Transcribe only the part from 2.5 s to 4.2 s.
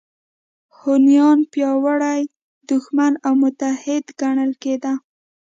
دښمن او متحد